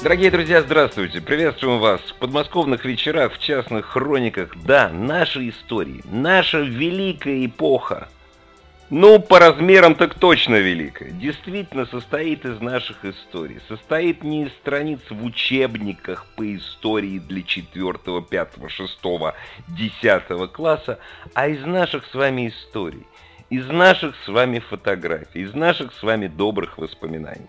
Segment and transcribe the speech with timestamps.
[0.00, 1.20] Дорогие друзья, здравствуйте!
[1.20, 4.54] Приветствуем вас в подмосковных вечерах, в частных хрониках.
[4.64, 8.08] Да, наши истории, наша великая эпоха.
[8.90, 11.10] Ну, по размерам так точно великая.
[11.10, 13.58] Действительно состоит из наших историй.
[13.66, 18.98] Состоит не из страниц в учебниках по истории для 4, 5, 6,
[19.66, 21.00] 10 класса,
[21.34, 23.04] а из наших с вами историй.
[23.50, 27.48] Из наших с вами фотографий, из наших с вами добрых воспоминаний.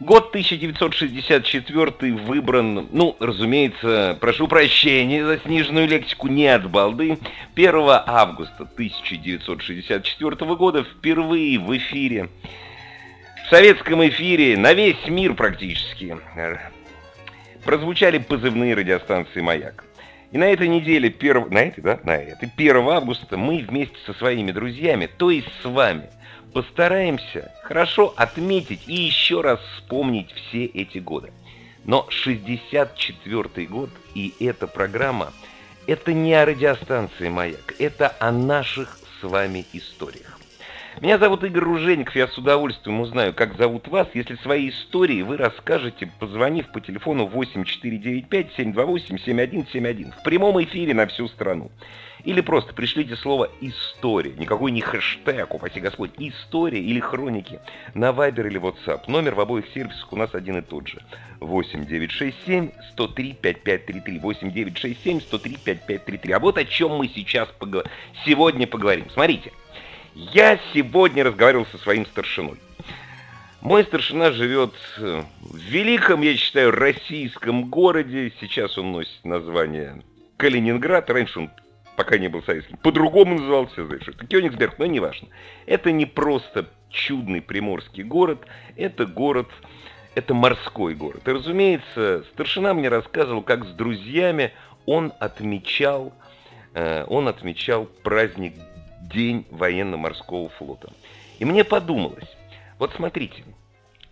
[0.00, 7.18] Год 1964 выбран, ну, разумеется, прошу прощения за сниженную лексику, не от балды.
[7.56, 7.74] 1
[8.06, 12.28] августа 1964 года впервые в эфире,
[13.44, 16.16] в советском эфире, на весь мир практически,
[17.64, 19.84] прозвучали позывные радиостанции «Маяк».
[20.30, 24.12] И на этой неделе, 1, на этой, да, на этой, 1 августа мы вместе со
[24.14, 26.08] своими друзьями, то есть с вами–
[26.52, 31.32] Постараемся хорошо отметить и еще раз вспомнить все эти годы.
[31.84, 35.32] Но 64 год и эта программа–
[35.86, 40.37] это не о радиостанции «Маяк», это о наших с вами историях.
[41.00, 45.36] Меня зовут Игорь Ружеников, я с удовольствием узнаю, как зовут вас, если свои истории вы
[45.36, 51.70] расскажете, позвонив по телефону 8495-728-7171 в прямом эфире на всю страну.
[52.24, 54.32] Или просто пришлите слово «история».
[54.36, 56.10] Никакой не хэштег, упаси Господь.
[56.18, 57.60] «История» или «хроники»
[57.94, 59.02] на Viber или WhatsApp.
[59.06, 61.00] Номер в обоих сервисах у нас один и тот же.
[61.38, 64.18] 8967 103 5533.
[64.18, 66.32] 8967 103 5533.
[66.32, 67.84] А вот о чем мы сейчас погов...
[68.26, 69.08] сегодня поговорим.
[69.10, 69.52] Смотрите,
[70.18, 72.58] я сегодня разговаривал со своим старшиной.
[73.60, 75.24] Мой старшина живет в
[75.54, 78.32] великом, я считаю, российском городе.
[78.40, 80.02] Сейчас он носит название
[80.36, 81.08] Калининград.
[81.08, 81.50] Раньше он
[81.96, 85.28] пока не был советским, по-другому назывался, знаешь, это Кёнигсберг, но неважно.
[85.66, 88.44] Это не просто чудный приморский город,
[88.76, 89.48] это город,
[90.14, 91.26] это морской город.
[91.26, 94.52] И, разумеется, старшина мне рассказывал, как с друзьями
[94.86, 96.12] он отмечал,
[96.74, 98.54] э, он отмечал праздник
[99.02, 100.92] День военно-морского флота.
[101.38, 102.28] И мне подумалось,
[102.78, 103.44] вот смотрите,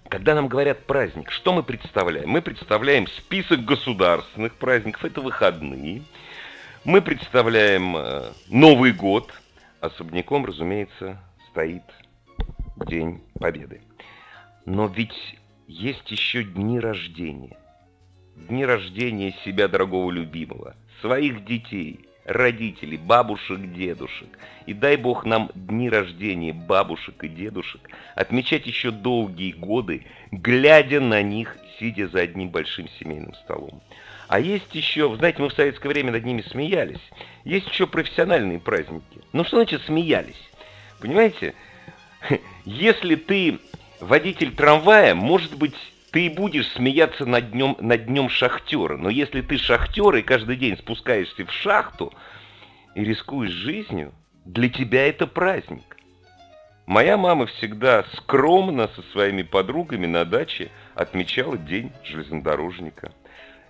[0.08, 2.28] когда нам говорят праздник, что мы представляем?
[2.28, 6.02] Мы представляем список государственных праздников, это выходные,
[6.84, 9.32] мы представляем э, Новый год.
[9.80, 11.20] Особняком, разумеется,
[11.50, 11.82] стоит
[12.86, 13.82] День Победы.
[14.64, 15.36] Но ведь
[15.66, 17.56] есть еще дни рождения.
[18.36, 24.28] Дни рождения себя дорогого любимого, своих детей, родителей, бабушек, дедушек.
[24.66, 31.22] И дай бог нам дни рождения бабушек и дедушек отмечать еще долгие годы, глядя на
[31.22, 33.80] них, сидя за одним большим семейным столом.
[34.28, 37.00] А есть еще, знаете, мы в советское время над ними смеялись.
[37.44, 39.20] Есть еще профессиональные праздники.
[39.32, 40.50] Ну что значит смеялись?
[41.00, 41.54] Понимаете?
[42.64, 43.60] Если ты
[44.00, 45.76] водитель трамвая, может быть,
[46.16, 48.96] ты и будешь смеяться над днем, над днем шахтера.
[48.96, 52.10] Но если ты шахтер и каждый день спускаешься в шахту
[52.94, 54.14] и рискуешь жизнью,
[54.46, 55.98] для тебя это праздник.
[56.86, 63.12] Моя мама всегда скромно со своими подругами на даче отмечала День железнодорожника.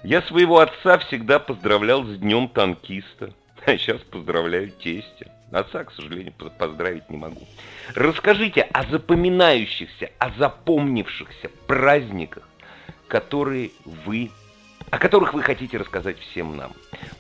[0.05, 3.35] Я своего отца всегда поздравлял с днем танкиста,
[3.67, 5.36] а сейчас поздравляю тестя.
[5.53, 7.47] Отца, к сожалению, поздравить не могу.
[7.95, 12.49] Расскажите о запоминающихся, о запомнившихся праздниках,
[13.07, 14.31] которые вы,
[14.91, 16.73] о которых вы хотите рассказать всем нам.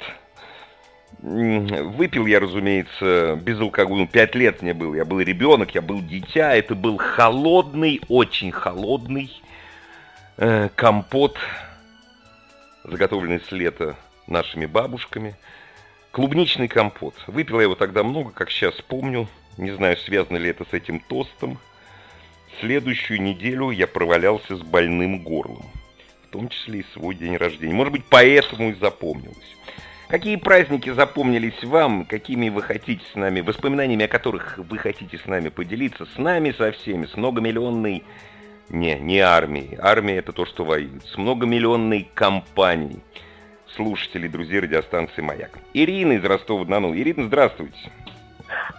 [1.20, 4.02] Выпил я, разумеется, без алкоголя.
[4.02, 4.96] Ну, пять лет мне было.
[4.96, 6.54] Я был ребенок, я был дитя.
[6.54, 9.31] Это был холодный, очень холодный
[10.37, 11.38] э, компот,
[12.84, 13.96] заготовленный с лета
[14.26, 15.34] нашими бабушками.
[16.11, 17.14] Клубничный компот.
[17.26, 19.29] Выпил я его тогда много, как сейчас помню.
[19.56, 21.58] Не знаю, связано ли это с этим тостом.
[22.61, 25.64] Следующую неделю я провалялся с больным горлом.
[26.25, 27.75] В том числе и свой день рождения.
[27.75, 29.56] Может быть, поэтому и запомнилось.
[30.08, 35.25] Какие праздники запомнились вам, какими вы хотите с нами, воспоминаниями о которых вы хотите с
[35.25, 38.02] нами поделиться, с нами со всеми, с многомиллионной,
[38.73, 43.03] не, не армией, армия это то, что воюет, с многомиллионной компанией
[43.77, 45.59] слушателей, друзей радиостанции «Маяк».
[45.73, 46.95] Ирина из Ростова-на-Дону.
[46.95, 47.91] Ирина, здравствуйте.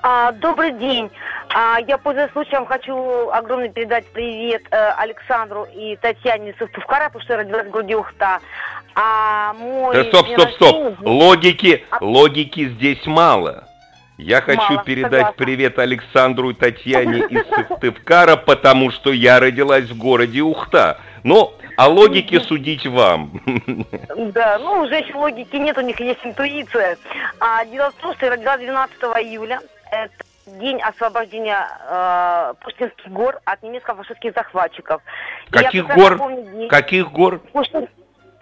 [0.02, 1.10] А, добрый день.
[1.56, 7.34] А, я, пользуясь случаем, хочу огромный передать привет э, Александру и Татьяне Сыктывкара, потому что
[7.34, 8.40] я родилась в городе Ухта.
[8.96, 11.00] А мой да стоп, стоп, стоп.
[11.02, 11.98] Логики, а...
[12.04, 13.68] логики здесь мало.
[14.24, 15.46] Я хочу мало, передать согласна.
[15.46, 21.02] привет Александру и Татьяне из Сыктывкара, потому что я родилась в городе Ухта.
[21.24, 23.42] Но о логике судить вам.
[24.34, 26.98] Да, ну, у женщин логики нет, у них есть интуиция.
[27.40, 29.60] А, дело в том, что я родилась 12 июля.
[29.92, 30.14] Это
[30.60, 35.02] день освобождения э, Пушкинских гор от немецко-фашистских захватчиков.
[35.50, 36.20] Каких гор?
[36.70, 37.40] Каких гор?
[37.40, 37.88] Пушкин...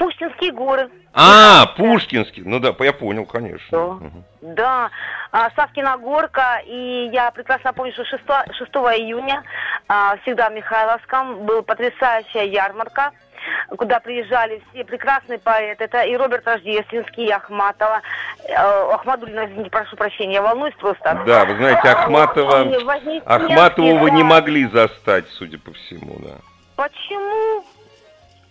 [0.01, 0.89] Пушкинские горы.
[1.13, 2.41] А, Пушкинский.
[2.43, 3.67] Ну да, я понял, конечно.
[3.69, 4.23] Да, угу.
[4.41, 4.89] да.
[5.31, 6.59] А, Савкина горка.
[6.65, 8.23] И я прекрасно помню, что 6,
[8.57, 9.43] 6 июня
[9.87, 13.11] а, всегда в Михайловском была потрясающая ярмарка
[13.69, 15.85] куда приезжали все прекрасные поэты.
[15.85, 18.01] Это и Роберт Рождественский, и Ахматова.
[18.47, 21.23] Э, Ахмадулина, извините, прошу прощения, я волнуюсь просто.
[21.25, 22.67] Да, вы знаете, Ахматова,
[23.25, 26.35] Ахматову вы не могли застать, судя по всему, да.
[26.75, 27.63] Почему?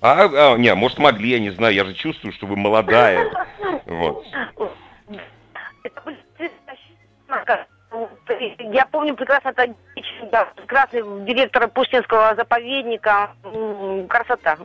[0.00, 3.30] А, а, не, может могли, я не знаю, я же чувствую, что вы молодая.
[3.86, 4.24] Вот.
[8.58, 9.74] Я помню прекрасно это
[10.30, 13.30] да, прекрасный директор Пушкинского заповедника.
[14.08, 14.58] Красота.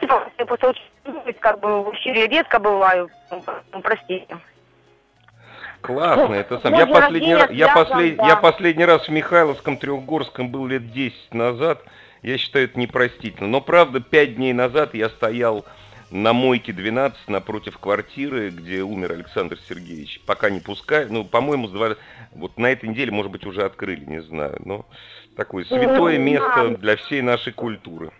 [0.00, 3.10] Типа, я просто очень, как бы, в эфире редко бываю.
[3.82, 4.38] Простите.
[5.80, 6.74] Классно, это сам.
[6.74, 11.82] Я последний, раз, я, послед, я последний раз в Михайловском Трехгорском был лет 10 назад.
[12.26, 13.48] Я считаю, это непростительно.
[13.48, 15.64] Но, правда, пять дней назад я стоял
[16.10, 20.20] на мойке 12 напротив квартиры, где умер Александр Сергеевич.
[20.26, 21.12] Пока не пускают.
[21.12, 21.68] Ну, по-моему,
[22.32, 24.60] вот на этой неделе, может быть, уже открыли, не знаю.
[24.64, 24.86] Но
[25.36, 28.10] такое святое место для всей нашей культуры.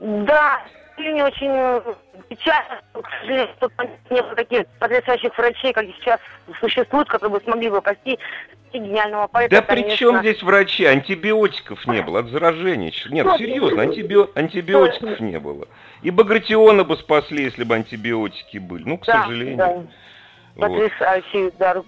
[0.00, 0.60] Да,
[0.98, 1.94] очень
[2.28, 3.70] печально, к сожалению, что
[4.10, 6.20] не было таких потрясающих врачей, как сейчас
[6.60, 8.18] существуют, которые бы смогли бы спасти
[8.72, 9.56] гениального поэта.
[9.56, 9.88] Да конечно.
[9.88, 10.84] при чем здесь врачи?
[10.84, 12.92] Антибиотиков не было от заражения.
[13.10, 14.16] Нет, Что серьезно, антиби...
[14.34, 15.66] антибиотиков не было.
[16.02, 18.84] И Багратиона бы спасли, если бы антибиотики были.
[18.84, 19.56] Ну, к да, сожалению.
[19.56, 19.68] Да.
[19.74, 19.88] Вот.
[20.56, 21.82] Потрясающий удар.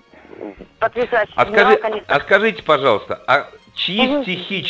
[0.79, 1.33] Потрясающий.
[1.37, 4.23] А, скажи, а скажите, пожалуйста, а чьи, угу.
[4.23, 4.65] стихи,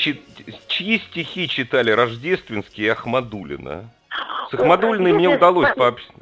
[0.69, 3.91] чьи стихи читали Рождественский и Ахмадулина?
[4.50, 6.14] С Ахмадулиной мне удалось пообщаться.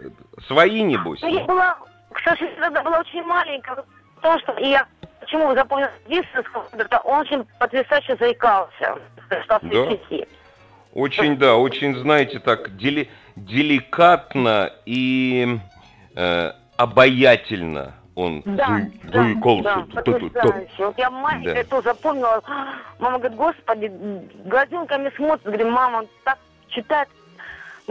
[0.46, 1.20] Свои, небось?
[1.22, 1.76] Я была,
[2.12, 3.84] к сожалению, тогда была очень маленькая,
[4.16, 4.86] потому что я
[5.20, 6.66] почему запомнил единственного,
[7.04, 8.96] он очень потрясающе заикался.
[9.28, 9.88] Да?
[10.92, 15.58] Очень, да, очень, знаете, так дели, деликатно и
[16.16, 19.86] э, обаятельно он да, да, заикался.
[19.94, 20.86] Да, потрясающе.
[20.86, 21.70] Вот я маленькая да.
[21.70, 22.42] то запомнила.
[22.98, 23.92] Мама говорит, господи,
[24.46, 27.08] глазенками смотрит, говорит, мама, он так читает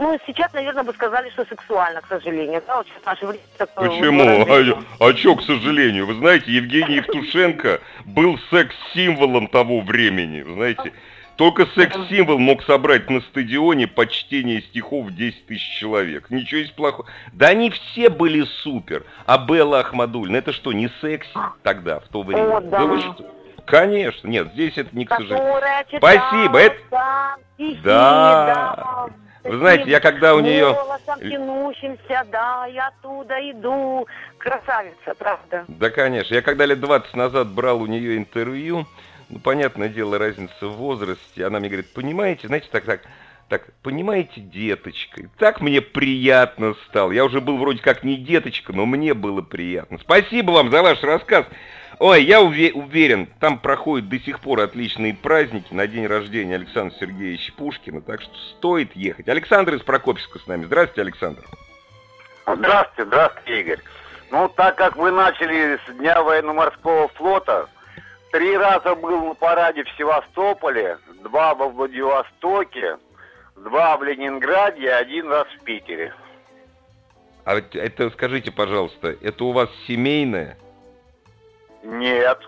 [0.00, 2.62] ну, сейчас, наверное, бы сказали, что сексуально, к сожалению.
[2.66, 4.82] Да, вот сейчас наше время такое Почему?
[4.98, 6.06] А, а что, к сожалению?
[6.06, 10.40] Вы знаете, Евгений Евтушенко был секс-символом того времени.
[10.40, 10.94] Вы знаете,
[11.36, 16.30] только секс-символ мог собрать на стадионе почтение стихов 10 тысяч человек.
[16.30, 17.06] Ничего есть плохого.
[17.34, 19.04] Да они все были супер.
[19.26, 22.56] А Белла Ахмадульна, это что, не секси тогда, в то время?
[22.56, 22.78] О, да.
[22.78, 23.34] да вы что?
[23.66, 25.60] Конечно, нет, здесь это не к сожалению.
[25.98, 26.76] Спасибо, это...
[27.84, 29.10] Да.
[29.44, 30.76] Вы знаете, я когда у нее...
[31.18, 34.06] тянущимся, да, я оттуда иду.
[34.38, 35.64] Красавица, правда.
[35.68, 36.34] Да, конечно.
[36.34, 38.86] Я когда лет 20 назад брал у нее интервью,
[39.28, 41.46] Ну, понятное дело, разница в возрасте.
[41.46, 43.02] Она мне говорит, понимаете, знаете, так, так,
[43.50, 47.10] так, понимаете, деточкой, так мне приятно стало.
[47.10, 49.98] Я уже был вроде как не деточка, но мне было приятно.
[49.98, 51.46] Спасибо вам за ваш рассказ.
[51.98, 57.52] Ой, я уверен, там проходят до сих пор отличные праздники на день рождения Александра Сергеевича
[57.54, 59.28] Пушкина, так что стоит ехать.
[59.28, 60.66] Александр из Прокопьевска с нами.
[60.66, 61.42] Здравствуйте, Александр.
[62.46, 63.80] Здравствуйте, здравствуйте, Игорь.
[64.30, 67.68] Ну, так как вы начали с Дня военно-морского флота,
[68.30, 72.96] три раза был на параде в Севастополе, два во Владивостоке,
[73.64, 76.12] два в Ленинграде и один раз в Питере.
[77.44, 80.56] А это, скажите, пожалуйста, это у вас семейное?
[81.82, 82.38] Нет.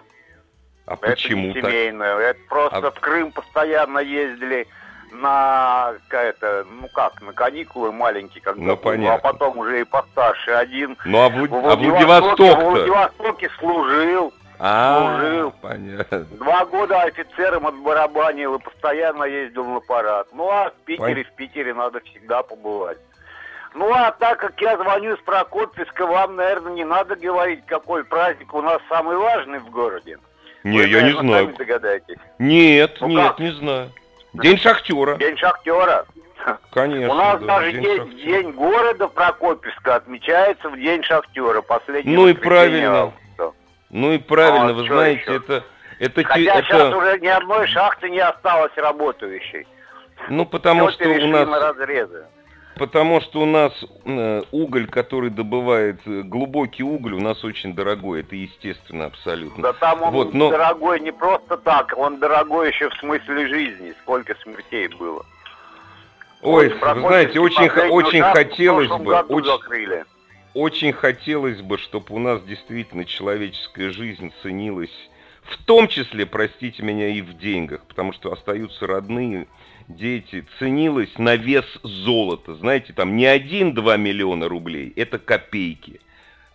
[0.87, 2.17] А почему это не семейное.
[2.19, 2.91] Это просто а...
[2.91, 4.67] в Крым постоянно ездили
[5.13, 9.15] на это, ну как, на каникулы маленькие, когда ну, понятно.
[9.15, 10.97] а потом уже и постарше один.
[11.05, 11.51] Ну а, Влад...
[11.53, 12.57] а Владивосток-то?
[12.57, 14.33] В Владивостоке служил.
[14.65, 15.53] А, служил.
[15.61, 16.21] понятно.
[16.21, 20.29] Два года офицером отбарабанил и постоянно ездил на парад.
[20.33, 21.33] Ну а в Питере, Пон...
[21.33, 22.99] в Питере надо всегда побывать.
[23.75, 28.55] Ну, а так как я звоню с Прокопьевска, вам, наверное, не надо говорить, какой праздник
[28.55, 30.19] у нас самый важный в городе.
[30.63, 31.45] Не, Вы, я наверное, не знаю.
[31.47, 32.17] Сами догадаетесь.
[32.39, 33.39] Нет, ну, нет, как?
[33.41, 33.91] не знаю.
[34.35, 35.17] День шахтера.
[35.17, 36.07] День шахтера.
[36.71, 37.13] Конечно.
[37.13, 41.63] У нас да, даже день, день, день города Прокопьевска отмечается в день шахтера.
[41.63, 43.13] Последний ну и правильно.
[43.93, 45.37] Ну и правильно, а, вы знаете, еще?
[45.37, 45.65] это...
[45.99, 46.67] Это, Хотя это...
[46.67, 49.69] сейчас уже ни одной шахты не осталось работающей.
[50.29, 51.49] Ну, потому Все что у нас...
[51.49, 52.25] на разрезы.
[52.77, 53.73] Потому что у нас
[54.05, 59.63] э, уголь, который добывает, э, глубокий уголь у нас очень дорогой, это естественно абсолютно.
[59.63, 60.51] Да там он вот, но...
[60.51, 65.25] дорогой не просто так, он дорогой еще в смысле жизни, сколько смертей было.
[66.41, 70.03] Ой, вы знаете, очень, очень хотелось бы, очень,
[70.55, 74.93] очень хотелось бы, чтобы у нас действительно человеческая жизнь ценилась,
[75.43, 79.49] в том числе, простите меня, и в деньгах, потому что остаются родные,
[79.89, 82.55] дети, ценилось на вес золота.
[82.55, 86.01] Знаете, там не один-два миллиона рублей, это копейки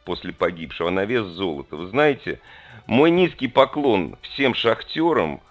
[0.06, 1.76] после погибшего, а на вес золота.
[1.76, 2.40] Вы знаете,
[2.86, 5.42] мой низкий поклон всем шахтерам.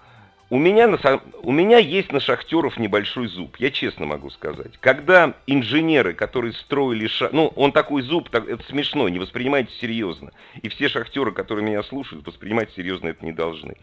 [0.49, 0.99] У меня, на,
[1.43, 4.79] у меня есть на шахтеров небольшой зуб, я честно могу сказать.
[4.79, 10.31] Когда инженеры, которые строили шахты, ну, он такой зуб, так, это смешно, не воспринимайте серьезно.
[10.63, 13.75] И все шахтеры, которые меня слушают, воспринимать серьезно это не должны.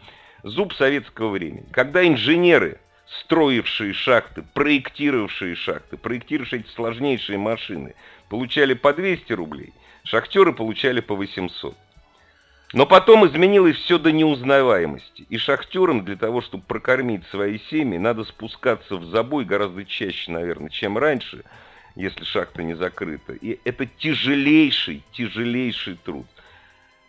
[0.42, 1.66] Зуб советского времени.
[1.70, 2.80] Когда инженеры
[3.20, 7.94] строившие шахты, проектировавшие шахты, проектировавшие эти сложнейшие машины,
[8.30, 11.76] получали по 200 рублей, шахтеры получали по 800.
[12.74, 15.26] Но потом изменилось все до неузнаваемости.
[15.30, 20.68] И шахтерам для того, чтобы прокормить свои семьи, надо спускаться в забой гораздо чаще, наверное,
[20.68, 21.44] чем раньше,
[21.94, 23.32] если шахта не закрыта.
[23.32, 26.26] И это тяжелейший, тяжелейший труд.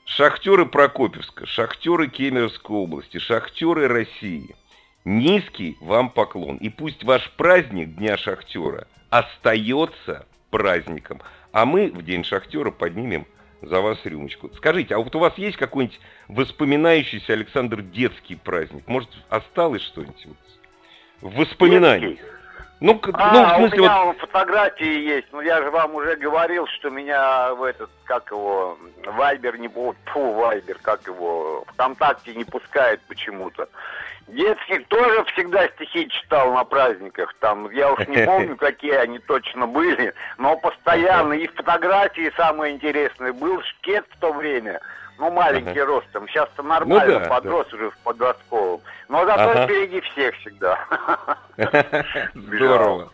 [0.06, 4.56] Шахтеры Прокопьевска, шахтеры Кемеровской области, шахтеры России–
[5.06, 6.58] Низкий вам поклон.
[6.58, 13.28] И пусть ваш праздник Дня Шахтера остается праздником, а мы в День Шахтера поднимем
[13.66, 14.50] за вас рюмочку.
[14.56, 18.88] Скажите, а вот у вас есть какой-нибудь воспоминающийся, Александр, детский праздник?
[18.88, 20.28] Может, осталось что-нибудь
[21.22, 22.35] в воспоминаниях?
[22.82, 24.18] Ну, а, ну, в смысле, у меня вот...
[24.18, 25.28] фотографии есть.
[25.32, 29.70] Ну, я же вам уже говорил, что меня в этот, как его, Вайбер не...
[29.70, 33.70] Фу, Вайбер, как его, ВКонтакте не пускает почему-то.
[34.28, 37.34] Детский тоже всегда стихи читал на праздниках.
[37.40, 41.34] Там, я уж не помню, какие они точно были, но постоянно.
[41.34, 43.34] И фотографии самые интересные.
[43.34, 44.82] Был шкет в то время.
[45.18, 45.86] Ну, маленький ага.
[45.86, 46.28] ростом.
[46.28, 47.78] Сейчас-то нормально, ну, да, подрос да.
[47.78, 48.82] уже в подростковом.
[49.08, 49.66] Но зато ага.
[49.66, 50.80] впереди всех всегда.
[52.34, 53.12] Здорово.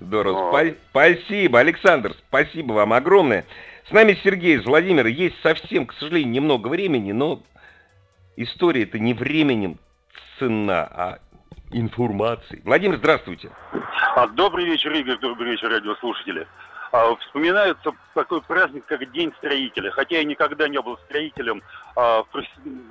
[0.00, 0.74] Здорово.
[0.90, 3.46] Спасибо, Александр, спасибо вам огромное.
[3.88, 5.08] С нами Сергей из Владимира.
[5.08, 7.42] Есть совсем, к сожалению, немного времени, но
[8.36, 9.78] история это не временем
[10.38, 11.18] ценна, а
[11.70, 12.60] информацией.
[12.64, 13.50] Владимир, здравствуйте.
[14.14, 16.46] А, добрый вечер, Игорь, добрый вечер, радиослушатели.
[16.92, 19.90] А, вспоминается такой праздник, как День строителя.
[19.90, 21.62] Хотя я никогда не был строителем,
[21.96, 22.24] а,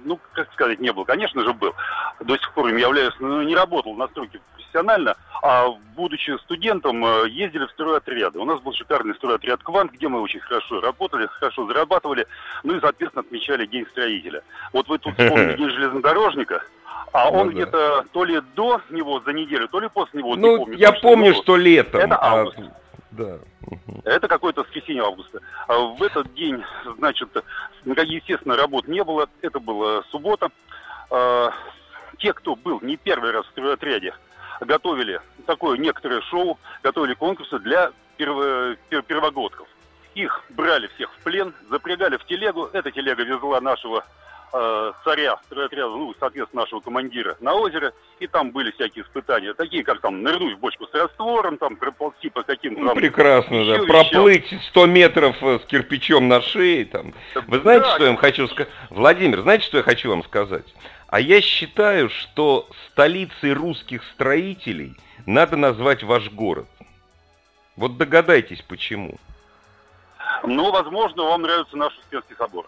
[0.05, 1.05] ну, как сказать, не был.
[1.05, 1.73] Конечно же, был.
[2.19, 5.15] До сих пор им являюсь, но не работал на стройке профессионально.
[5.41, 8.39] А будучи студентом, э, ездили в стройотряды.
[8.39, 12.27] У нас был шикарный стройотряд «Квант», где мы очень хорошо работали, хорошо зарабатывали,
[12.63, 14.43] ну и, соответственно, отмечали День строителя.
[14.73, 16.63] Вот вы тут вспомнили День железнодорожника–
[17.13, 20.35] а он ну, где-то то ли до него за неделю, то ли после него.
[20.35, 22.01] Ну, помню, я помню, что летом.
[22.01, 22.59] Это а, август.
[22.59, 22.71] А,
[23.17, 23.39] да.
[24.03, 25.41] Это какое-то воскресенье августа.
[25.67, 26.63] А в этот день,
[26.97, 27.29] значит,
[27.85, 29.27] естественно, работ не было.
[29.41, 30.49] Это была суббота.
[31.09, 31.51] А,
[32.19, 34.13] те, кто был не первый раз в стройотряде,
[34.61, 38.75] готовили такое некоторое шоу, готовили конкурсы для перво,
[39.07, 39.67] первогодков.
[40.15, 42.69] Их брали всех в плен, запрягали в телегу.
[42.73, 44.03] Эта телега везла нашего
[44.53, 49.83] э, царя стройотряда, ну, соответственно, нашего командира на озере, и там были всякие испытания, такие
[49.83, 52.81] как там нырнуть в бочку с раствором, там проползти по каким-то...
[52.81, 57.13] Ну, прекрасно, да, проплыть 100 метров э, с кирпичом на шее, там.
[57.47, 58.71] Вы знаете, да, что я вам хочу сказать?
[58.89, 60.65] Владимир, знаете, что я хочу вам сказать?
[61.07, 66.67] А я считаю, что столицей русских строителей надо назвать ваш город.
[67.77, 69.17] Вот догадайтесь, почему.
[70.43, 72.67] Ну, возможно, вам нравится наш Успенский собор.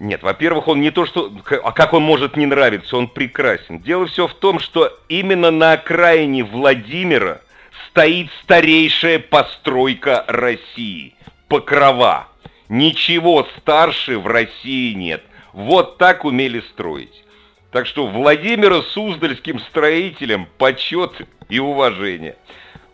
[0.00, 1.32] Нет, во-первых, он не то что...
[1.64, 2.96] А как он может не нравиться?
[2.96, 3.80] Он прекрасен.
[3.80, 7.40] Дело все в том, что именно на окраине Владимира
[7.88, 11.14] стоит старейшая постройка России.
[11.48, 12.28] Покрова.
[12.68, 15.24] Ничего старше в России нет.
[15.52, 17.24] Вот так умели строить.
[17.72, 21.12] Так что Владимира Суздальским строителям почет
[21.48, 22.36] и уважение.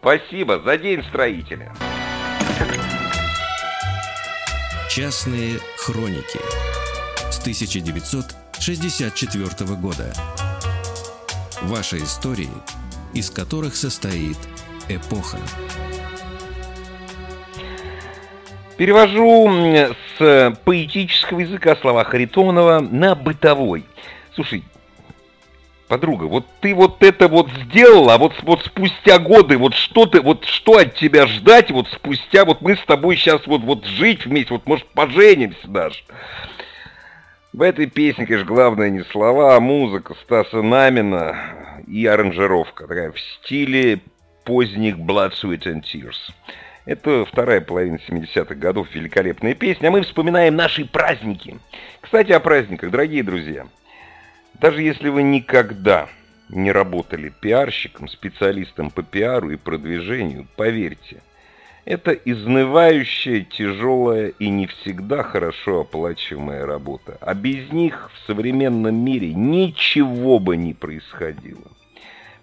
[0.01, 1.75] Спасибо за День строителя.
[4.89, 6.41] Частные хроники
[7.45, 10.13] 1964 года.
[11.61, 12.49] Ваши истории,
[13.13, 14.39] из которых состоит
[14.89, 15.37] эпоха.
[18.79, 19.51] Перевожу
[20.17, 23.85] с поэтического языка слова Харитонова на бытовой.
[24.35, 24.65] Слушай,
[25.87, 30.23] подруга, вот ты вот это вот сделала, а вот, вот спустя годы, вот что ты,
[30.23, 34.25] вот что от тебя ждать, вот спустя, вот мы с тобой сейчас вот, вот жить
[34.25, 35.99] вместе, вот может поженимся даже.
[37.55, 43.21] В этой песне, конечно, главное не слова, а музыка Стаса Намина и аранжировка, такая в
[43.21, 44.01] стиле
[44.43, 46.17] поздних Blood, Sweat and Tears.
[46.85, 51.61] Это вторая половина 70-х годов, великолепная песня, а мы вспоминаем наши праздники.
[52.01, 53.69] Кстати, о праздниках, дорогие друзья.
[54.55, 56.09] Даже если вы никогда
[56.49, 61.23] не работали пиарщиком, специалистом по пиару и продвижению, поверьте,
[61.85, 67.19] это изнывающая, тяжелая и не всегда хорошо оплачиваемая работа.
[67.21, 71.71] А без них в современном мире ничего бы не происходило.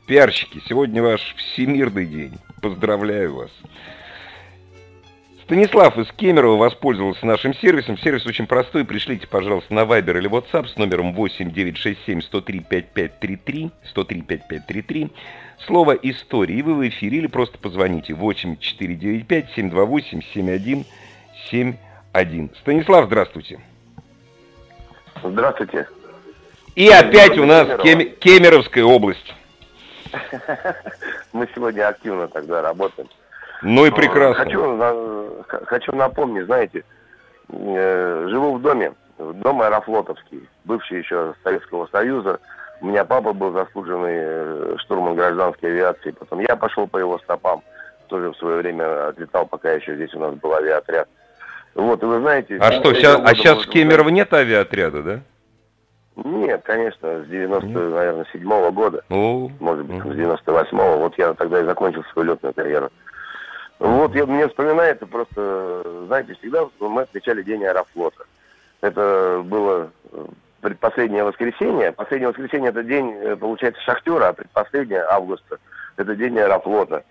[0.05, 2.33] Пиарщики, сегодня ваш всемирный день.
[2.61, 3.51] Поздравляю вас.
[5.51, 7.97] Станислав из Кемерово воспользовался нашим сервисом.
[7.97, 8.85] Сервис очень простой.
[8.85, 15.11] Пришлите, пожалуйста, на Viber или WhatsApp с номером 8967 103 5533 103 5533
[15.67, 22.49] слово «история», и вы в эфире, или просто позвоните 8495 728 7171.
[22.61, 23.59] Станислав, здравствуйте.
[25.21, 25.85] Здравствуйте.
[26.75, 27.99] И опять у нас Кем...
[28.21, 29.35] Кемеровская область.
[31.33, 33.09] Мы сегодня активно тогда работаем.
[33.61, 34.43] Ну и прекрасно.
[34.43, 36.83] Хочу, хочу напомнить, знаете,
[37.49, 42.39] э, живу в доме, дом Аэрофлотовский, бывший еще Советского Союза.
[42.81, 47.61] У меня папа был заслуженный э, штурман гражданской авиации, потом я пошел по его стопам,
[48.07, 51.07] тоже в свое время отлетал, пока еще здесь у нас был авиаотряд.
[51.75, 52.57] Вот, и вы знаете...
[52.59, 55.19] А что, сейчас, а сейчас в Кемерово нет авиаотряда, да?
[56.15, 57.77] Нет, конечно, с 90, нет.
[57.77, 59.03] наверное, седьмого года.
[59.09, 60.97] О, может быть, с 98-го.
[60.97, 62.89] Вот я тогда и закончил свою летную карьеру.
[63.81, 68.25] Вот, я, мне вспоминается просто, знаете, всегда мы отмечали День Аэрофлота.
[68.81, 70.25] Это было э,
[70.61, 71.91] предпоследнее воскресенье.
[71.91, 75.57] Последнее воскресенье это день, э, получается, шахтера, а предпоследнее августа
[75.97, 77.03] это день Аэрофлота.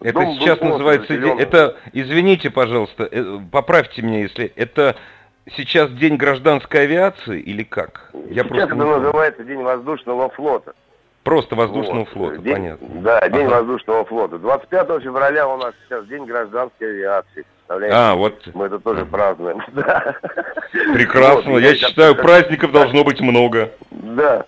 [0.00, 1.40] Это Дом сейчас называется день...
[1.40, 4.94] Это, извините, пожалуйста, э, поправьте меня, если это
[5.56, 8.12] сейчас день гражданской авиации или как?
[8.30, 10.72] Я сейчас просто это называется День воздушного флота.
[11.26, 12.08] Просто воздушного вот.
[12.10, 12.88] флота, день, понятно.
[13.02, 13.56] Да, День ага.
[13.56, 14.38] воздушного флота.
[14.38, 17.44] 25 февраля у нас сейчас День гражданской авиации.
[17.68, 18.46] А, вот.
[18.54, 19.60] Мы это тоже празднуем.
[20.94, 21.50] Прекрасно.
[21.50, 23.72] Вот, Я считаю, праздников должно быть много.
[23.90, 24.44] Да.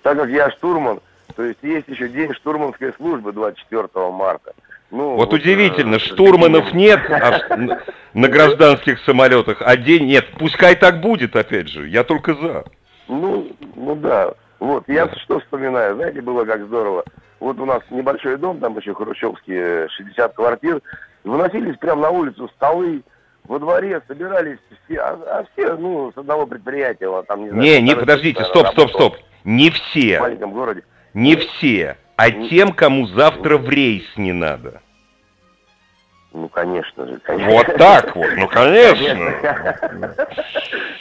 [0.00, 1.00] Так как я штурман,
[1.36, 4.54] то есть есть еще День штурманской службы 24 марта.
[4.90, 7.40] Ну, вот, вот удивительно, э, штурманов нет а
[8.14, 10.28] на гражданских самолетах, а день нет.
[10.38, 11.86] Пускай так будет, опять же.
[11.86, 12.64] Я только за.
[13.06, 14.32] Ну, ну да.
[14.62, 17.02] Вот, я что вспоминаю, знаете, было как здорово.
[17.40, 20.80] Вот у нас небольшой дом, там еще хрущевские 60 квартир,
[21.24, 23.02] выносились прямо на улицу столы,
[23.42, 27.60] во дворе собирались все, а, а все, ну, с одного предприятия, там, не знаю...
[27.60, 30.18] Не, не, подождите, стоп, стоп, стоп, не все.
[30.18, 30.84] В маленьком городе.
[31.12, 34.80] Не все, а тем, кому завтра в рейс не надо.
[36.32, 37.50] Ну, конечно же, конечно.
[37.50, 39.34] Вот так вот, ну, конечно.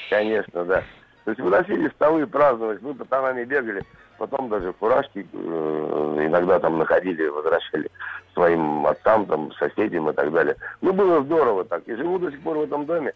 [0.10, 0.84] Конечно, да.
[1.24, 3.84] То есть выносили столы, праздновать, мы пацанами бегали,
[4.18, 7.90] потом даже фуражки э, иногда там находили, возвращали
[8.34, 10.56] своим отцам, там, соседям и так далее.
[10.82, 11.84] Ну, было здорово так.
[11.88, 13.14] И живу до сих пор в этом доме,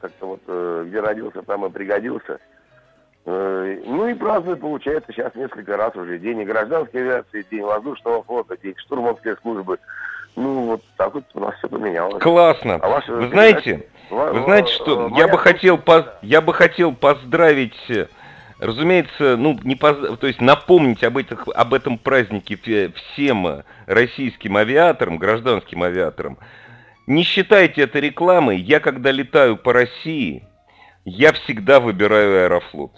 [0.00, 2.40] как-то вот, э, где родился, там и пригодился.
[3.26, 6.18] Э, ну и праздную, получается, сейчас несколько раз уже.
[6.18, 9.78] День гражданской авиации, День воздушного флота, День штурманской службы.
[10.36, 12.22] Ну, вот так вот у нас все поменялось.
[12.22, 12.74] Классно.
[12.76, 15.80] А ваши, вы знаете, вы знаете, что я бы хотел,
[16.22, 17.74] я бы хотел поздравить
[18.58, 20.18] Разумеется, ну, не поз...
[20.18, 22.56] то есть напомнить об, этих, об этом празднике
[22.94, 26.38] всем российским авиаторам, гражданским авиаторам.
[27.06, 28.58] Не считайте это рекламой.
[28.58, 30.46] Я, когда летаю по России,
[31.04, 32.92] я всегда выбираю Аэрофлот.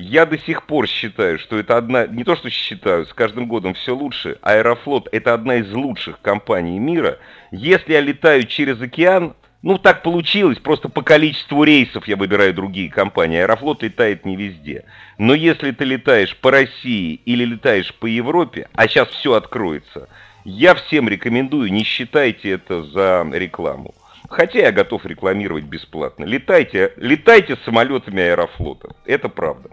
[0.00, 3.74] Я до сих пор считаю, что это одна, не то что считаю, с каждым годом
[3.74, 7.18] все лучше, Аэрофлот это одна из лучших компаний мира.
[7.50, 12.90] Если я летаю через океан, ну, так получилось, просто по количеству рейсов я выбираю другие
[12.90, 13.40] компании.
[13.40, 14.84] Аэрофлот летает не везде.
[15.18, 20.08] Но если ты летаешь по России или летаешь по Европе, а сейчас все откроется,
[20.44, 23.96] я всем рекомендую, не считайте это за рекламу.
[24.28, 26.24] Хотя я готов рекламировать бесплатно.
[26.24, 28.90] Летайте, летайте самолетами Аэрофлота.
[29.04, 29.70] Это правда.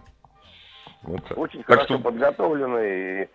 [1.07, 1.99] Вот Очень так хорошо что...
[1.99, 3.27] подготовлено и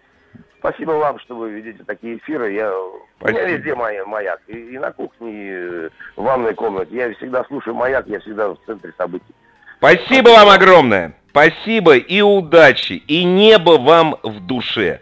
[0.61, 2.53] Спасибо вам, что вы ведете такие эфиры.
[2.53, 4.41] Я, у меня везде моя, маяк.
[4.47, 6.95] И, и на кухне, и в ванной комнате.
[6.95, 9.35] Я всегда слушаю маяк, я всегда в центре событий.
[9.79, 11.15] Спасибо вам огромное.
[11.31, 15.01] Спасибо и удачи, и небо вам в душе.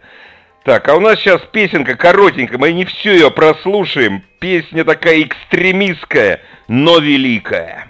[0.63, 4.23] Так, а у нас сейчас песенка коротенькая, мы не все ее прослушаем.
[4.39, 7.87] Песня такая экстремистская, но великая.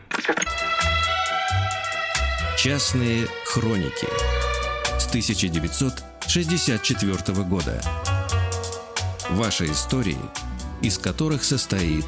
[2.57, 4.38] Частные хроники с 1900
[5.09, 7.81] 1964 года.
[9.31, 10.19] Ваши истории,
[10.83, 12.05] из которых состоит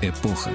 [0.00, 0.52] эпоха.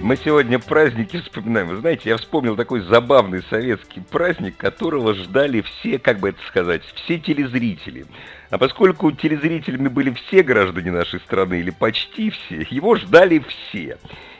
[0.00, 1.68] Мы сегодня праздники вспоминаем.
[1.68, 6.82] Вы знаете, я вспомнил такой забавный советский праздник, которого ждали все, как бы это сказать,
[6.94, 8.04] все телезрители.
[8.50, 13.96] А поскольку телезрителями были все граждане нашей страны, или почти все, его ждали все.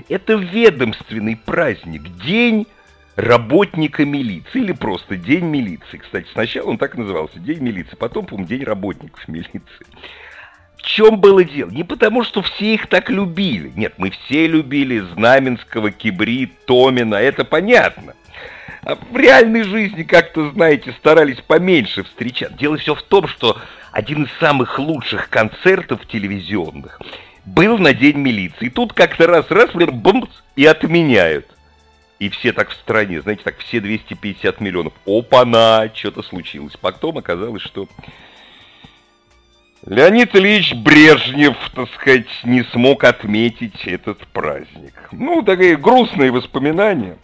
[0.09, 2.67] Это ведомственный праздник, день
[3.17, 5.99] работника милиции, или просто День милиции.
[5.99, 9.61] Кстати, сначала он так назывался, День милиции, потом, по-моему, День работников милиции.
[10.77, 11.71] В чем было дело?
[11.71, 13.71] Не потому, что все их так любили.
[13.77, 18.15] Нет, мы все любили Знаменского, Кибри, Томина, это понятно.
[18.83, 22.57] А в реальной жизни, как-то, знаете, старались поменьше встречать.
[22.57, 23.59] Дело все в том, что
[23.93, 26.99] один из самых лучших концертов телевизионных
[27.45, 28.67] был на День милиции.
[28.67, 31.47] И тут как-то раз-раз, бумс, и отменяют.
[32.21, 34.93] И все так в стране, знаете, так все 250 миллионов.
[35.07, 36.77] Опа-на, что-то случилось.
[36.77, 37.89] Потом оказалось, что
[39.87, 44.93] Леонид Ильич Брежнев, так сказать, не смог отметить этот праздник.
[45.13, 47.17] Ну, такие грустные воспоминания.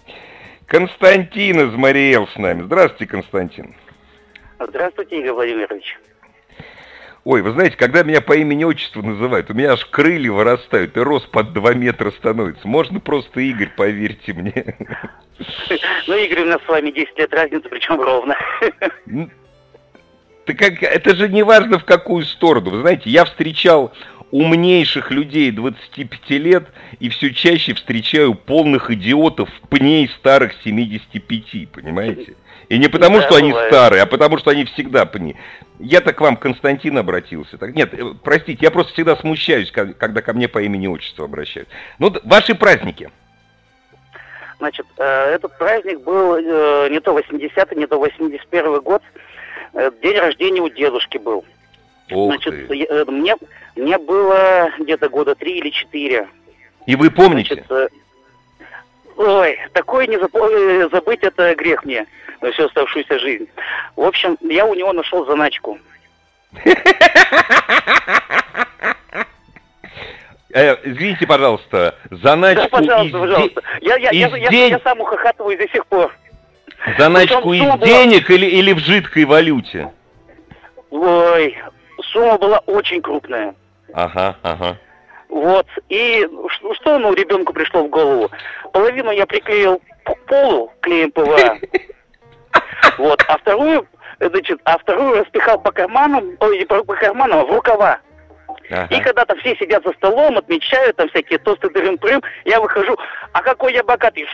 [0.65, 2.63] Константин из Мариэл с нами.
[2.63, 3.75] Здравствуйте, Константин.
[4.59, 5.99] Здравствуйте, Игорь Владимирович.
[7.27, 11.29] Ой, вы знаете, когда меня по имени-отчеству называют, у меня аж крылья вырастают, и рост
[11.29, 12.69] под 2 метра становится.
[12.69, 14.77] Можно просто Игорь, поверьте мне.
[16.07, 18.37] Ну, Игорь, у нас с вами 10 лет разницы, причем ровно.
[20.45, 22.71] Так как, это же не важно в какую сторону.
[22.71, 23.93] Вы знаете, я встречал
[24.31, 26.69] умнейших людей 25 лет
[27.01, 32.37] и все чаще встречаю полных идиотов пней старых 75, понимаете?
[32.69, 35.37] И не потому, да, что они старые, а потому, что они всегда пни.
[35.79, 37.59] Я-то к вам, Константин, обратился.
[37.59, 41.73] Так, нет, э, простите, я просто всегда смущаюсь, когда ко мне по имени-отчеству обращаются.
[41.99, 43.11] Ну, ваши праздники.
[44.59, 49.03] Значит, э, этот праздник был э, не то 80-й, не то 81 год.
[50.03, 51.45] День рождения у дедушки был.
[52.11, 53.05] Ух Значит, ты.
[53.11, 53.37] мне,
[53.75, 56.29] мне было где-то года три или четыре.
[56.87, 57.65] И вы помните?
[57.67, 57.93] Значит,
[59.17, 60.19] ой, такое не
[60.89, 62.07] забыть, это грех мне
[62.41, 63.49] на всю оставшуюся жизнь.
[63.97, 65.79] В общем, я у него нашел заначку.
[70.55, 73.63] Э, извините, пожалуйста, заначку да, пожалуйста, из пожалуйста.
[73.83, 74.71] Я, я, из я, день...
[74.71, 76.15] я, я сам ухахатываю до сих пор.
[76.99, 77.77] Заначку из была...
[77.79, 79.93] денег или, или в жидкой валюте?
[80.91, 81.59] Ой,
[82.05, 83.55] сумма была очень крупная.
[83.93, 84.79] Ага, ага.
[85.29, 88.31] Вот, и что, что ну, ребенку пришло в голову?
[88.73, 91.59] Половину я приклеил к полу клеем ПВА,
[92.99, 93.87] Вот, а вторую,
[94.21, 97.99] значит, а вторую распихал по карманам, ой, по, по карманам, а в рукава.
[98.71, 98.87] Ага.
[98.91, 102.97] И когда там все сидят за столом, отмечают там всякие тосты дырым прым, я выхожу,
[103.33, 104.27] а какой я богатый.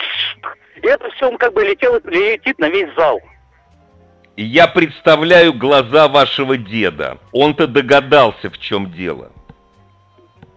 [0.76, 3.20] И это все как бы летело, летит на весь зал.
[4.36, 7.18] Я представляю глаза вашего деда.
[7.32, 9.30] Он-то догадался, в чем дело.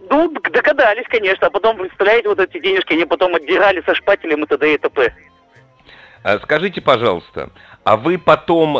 [0.08, 1.46] Ну, догадались, конечно.
[1.48, 4.74] А потом, представляете, вот эти денежки они потом отдирали со шпателем и т.д.
[4.74, 5.12] и т.п.
[6.22, 7.50] А скажите, пожалуйста,
[7.84, 8.78] а вы потом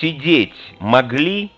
[0.00, 1.50] сидеть могли?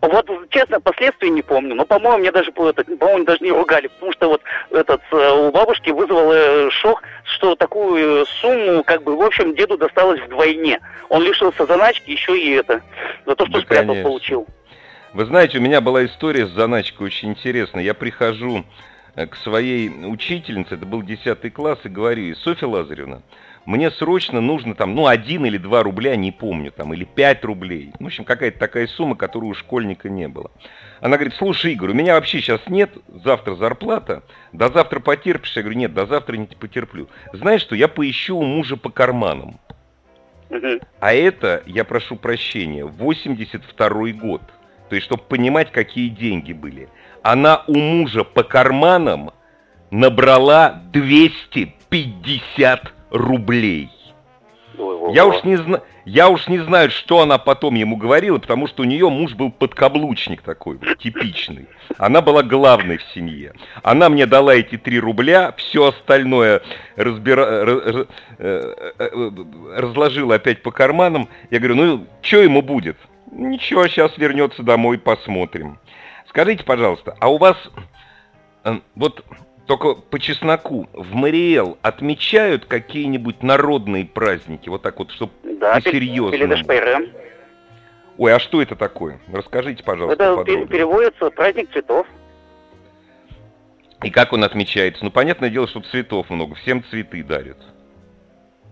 [0.00, 1.76] Вот, честно, последствий не помню.
[1.76, 5.90] Но, по-моему, мне даже, по-моему, даже не ругали, потому что вот этот э, у бабушки
[5.90, 10.80] вызвал э, шок, что такую сумму, как бы, в общем, деду досталось вдвойне.
[11.08, 12.82] Он лишился заначки, еще и это,
[13.26, 14.46] за то, что ну, спрятал, получил.
[15.14, 17.84] Вы знаете, у меня была история с заначкой очень интересная.
[17.84, 18.64] Я прихожу
[19.14, 23.20] э, к своей учительнице, это был 10 класс, и говорю ей, Софья Лазаревна,
[23.66, 27.92] мне срочно нужно там, ну, один или два рубля, не помню, там, или пять рублей.
[28.00, 30.50] В общем, какая-то такая сумма, которую у школьника не было.
[31.02, 32.90] Она говорит, слушай, Игорь, у меня вообще сейчас нет,
[33.22, 34.22] завтра зарплата,
[34.54, 35.54] до завтра потерпишь?
[35.54, 37.08] Я говорю, нет, до завтра не потерплю.
[37.34, 39.60] Знаешь что, я поищу у мужа по карманам.
[41.00, 44.40] А это, я прошу прощения, 82 год.
[44.92, 46.90] То есть, чтобы понимать, какие деньги были.
[47.22, 49.30] Она у мужа по карманам
[49.90, 53.88] набрала 250 рублей.
[55.14, 55.80] Я уж, не зна...
[56.04, 59.50] я уж не знаю, что она потом ему говорила, потому что у нее муж был
[59.50, 61.68] подкаблучник такой, типичный.
[61.96, 63.54] Она была главной в семье.
[63.82, 66.60] Она мне дала эти три рубля, все остальное
[66.96, 67.64] разбира...
[67.64, 68.06] раз...
[68.36, 69.30] Э, э,
[69.74, 71.30] разложила опять по карманам.
[71.50, 72.98] Я говорю, ну, что ему будет?
[73.32, 75.78] Ничего, сейчас вернется домой, посмотрим.
[76.28, 77.56] Скажите, пожалуйста, а у вас
[78.64, 79.24] э, вот
[79.66, 84.68] только по чесноку, в Мариэл отмечают какие-нибудь народные праздники?
[84.68, 86.62] Вот так вот, чтобы да, серьезно.
[88.18, 89.18] Ой, а что это такое?
[89.32, 90.66] Расскажите, пожалуйста, Это подробнее.
[90.66, 92.06] переводится праздник цветов.
[94.02, 95.04] И как он отмечается?
[95.04, 97.58] Ну, понятное дело, что цветов много, всем цветы дарят.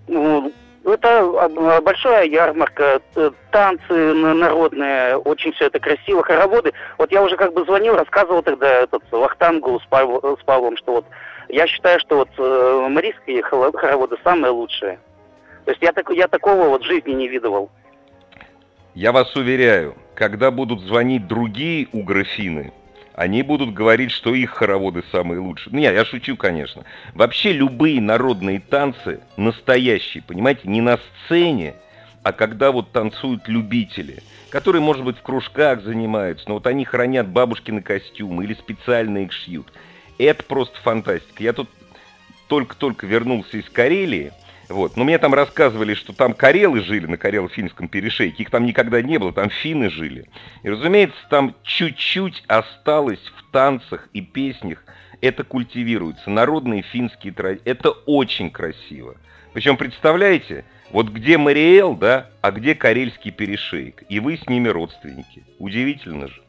[0.07, 0.53] Ну,
[0.93, 3.01] это большая ярмарка,
[3.51, 6.73] танцы народные, очень все это красиво, хороводы.
[6.99, 10.23] Вот я уже как бы звонил, рассказывал тогда этот Вахтангу с, Пав...
[10.41, 11.05] с Павлом, что вот
[11.49, 14.99] я считаю, что вот э, марийские хороводы самые лучшие.
[15.65, 17.71] То есть я, так, я такого вот жизни не видывал.
[18.95, 22.73] Я вас уверяю, когда будут звонить другие угрофины,
[23.21, 25.75] они будут говорить, что их хороводы самые лучшие.
[25.75, 26.85] Ну, нет, я шучу, конечно.
[27.13, 31.75] Вообще любые народные танцы настоящие, понимаете, не на сцене,
[32.23, 37.29] а когда вот танцуют любители, которые, может быть, в кружках занимаются, но вот они хранят
[37.29, 39.71] бабушкины костюмы или специально их шьют.
[40.17, 41.43] Это просто фантастика.
[41.43, 41.69] Я тут
[42.49, 44.33] только-только вернулся из Карелии,
[44.71, 44.97] вот.
[44.97, 48.45] Но мне там рассказывали, что там карелы жили на карело-финском перешейке.
[48.45, 50.27] Их там никогда не было, там финны жили.
[50.63, 54.85] И, разумеется, там чуть-чуть осталось в танцах и песнях.
[55.21, 56.31] Это культивируется.
[56.31, 57.69] Народные финские традиции.
[57.69, 59.17] Это очень красиво.
[59.53, 64.05] Причем, представляете, вот где Мариэл, да, а где карельский перешейк.
[64.09, 65.43] И вы с ними родственники.
[65.59, 66.43] Удивительно же.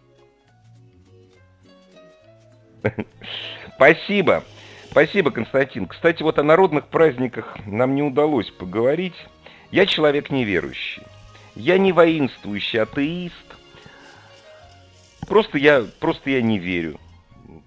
[3.76, 4.44] Спасибо.
[4.92, 5.88] Спасибо, Константин.
[5.88, 9.16] Кстати, вот о народных праздниках нам не удалось поговорить.
[9.72, 11.04] Я человек неверующий.
[11.56, 13.56] Я не воинствующий атеист.
[15.30, 17.00] Просто я, просто я не верю.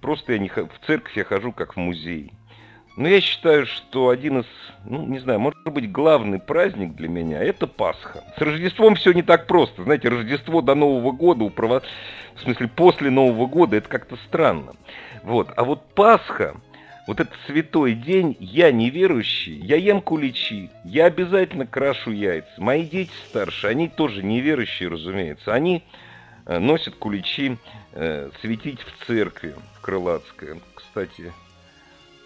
[0.03, 2.31] Просто я не, в церковь я хожу как в музей.
[2.99, 4.47] Но я считаю, что один из,
[4.85, 8.23] ну, не знаю, может быть, главный праздник для меня– это Пасха.
[8.37, 9.83] С Рождеством все не так просто.
[9.83, 11.83] Знаете, Рождество до Нового года, у право...
[12.35, 14.75] в смысле, после Нового года– это как-то странно.
[15.23, 15.49] Вот.
[15.57, 16.57] А вот Пасха–
[17.07, 22.51] вот этот святой день, я неверующий, я ем куличи, я обязательно крашу яйца.
[22.57, 25.53] Мои дети старше, они тоже неверующие, разумеется.
[25.53, 25.83] Они
[26.47, 27.59] э, носят куличи
[27.93, 30.59] э, светить в церкви, в Крылатское.
[30.75, 31.33] Кстати,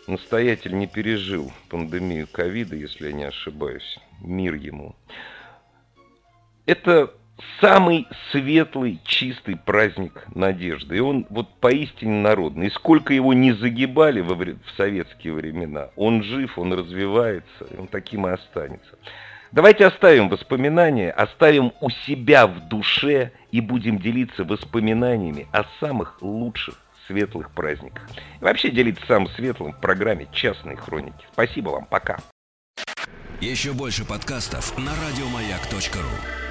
[0.07, 3.99] настоятель не пережил пандемию ковида, если я не ошибаюсь.
[4.21, 4.95] Мир ему.
[6.67, 7.13] Это
[7.61, 10.97] самый светлый, чистый праздник надежды.
[10.97, 12.69] И он вот поистине народный.
[12.69, 18.27] И сколько его не загибали во, в советские времена, он жив, он развивается, он таким
[18.27, 18.99] и останется.
[19.51, 26.75] Давайте оставим воспоминания, оставим у себя в душе и будем делиться воспоминаниями о самых лучших
[27.07, 28.07] светлых праздниках.
[28.41, 31.25] И вообще делиться самым светлым в программе «Частные хроники».
[31.33, 32.19] Спасибо вам, пока.
[33.41, 36.48] Еще больше подкастов на радиомаяк.ру